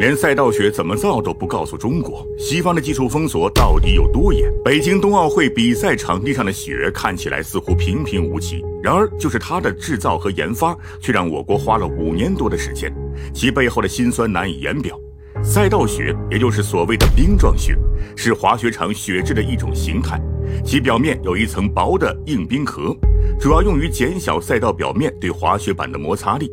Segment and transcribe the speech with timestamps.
[0.00, 4.50] 连赛道雪怎么造都不告诉中国，西方的技术封锁到底有多严？
[4.64, 12.90] 北京冬奥会比赛场地上的雪看起来似乎平平无奇，然而就是它的制造和研发，却让我国花了五年多的时间，
[13.34, 14.98] 其背后的辛酸难以言表。
[15.42, 17.76] 赛道雪，也就是所谓的冰状雪，
[18.16, 20.18] 是滑雪场雪质的一种形态，
[20.64, 22.96] 其表面有一层薄的硬冰壳，
[23.38, 26.50] 主要用于减小赛道表面对滑雪板的摩擦力。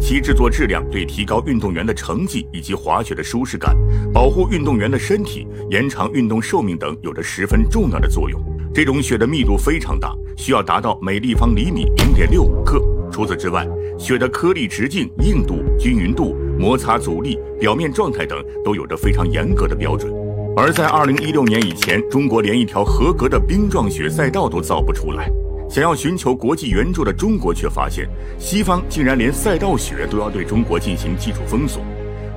[0.00, 3.76] 其制作质量对提高运动员的成绩以及滑雪的舒适感、
[4.12, 8.40] 保护运动员的身体、延长运动寿命等有着十分重要的作用。
[8.72, 12.80] 这种雪的密度非常大，需要达到每立方厘米零点六五克。
[13.10, 13.66] 除此之外，
[13.98, 20.12] 雪的颗粒直径、硬度、均匀度、摩擦阻力、表面状态等都有着非常严格的标准。
[20.56, 25.30] 而在二零一六年以前，中国连一条合格的冰状雪赛道都造不出来。
[25.68, 31.82] 想要寻求国际援助的中国，却发现西方竟然连赛道雪都要对中国进行技术封锁。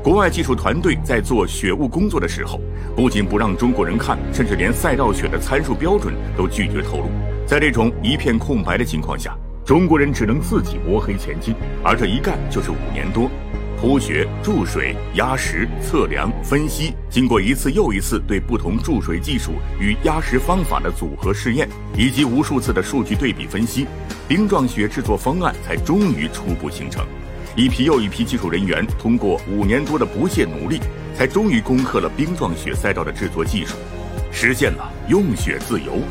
[0.02, 2.59] 国外技术团队在做雪雾工作的时候，
[2.95, 7.09] 不仅不让中国人看，甚至连赛道雪的参数标准都拒绝透露。
[7.45, 13.30] 在这种一片空白的情况下，中国人只能自己摸黑前进，而这一干就是五年多。
[13.81, 23.88] 铺雪、注水、压实、测量、分析，经过一次又一次对不同注水技术与压实方法的组合试验，以及无数次的数据对比分析，
[24.27, 27.05] 冰状雪制作方案才终于初步形成。
[27.55, 30.81] 一批又一批技术人员通过五年多的不懈努力，
[31.16, 33.77] 才终于攻克了冰状雪赛道的制作技术，
[34.30, 36.02] 实现了用雪自由。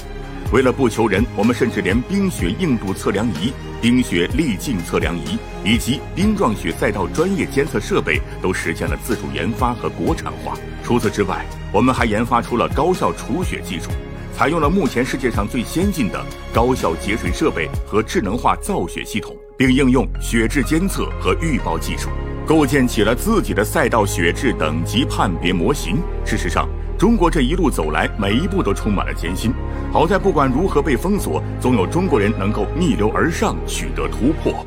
[0.51, 10.57] 为了不求人，我们甚至连冰雪硬度测量仪、冰雪粒径测量仪以及冰状雪赛道专业监测设备都实现了自主研发和国产化。
[10.83, 13.91] 除此之外，我们还研发出了高效除雪技术，
[14.37, 22.09] 采用了目前世界上最先进的高效节水设备和智能化造雪系统，并应用雪质监测和预报技术，
[22.47, 25.99] 构建起了自己的赛道雪质等级判别模型。
[26.25, 29.55] 事实上，中国这一路走来，每一步都充满了艰辛。
[29.93, 34.67] 好在不管如何被封锁，总有中国人能够逆流而上，取得突破。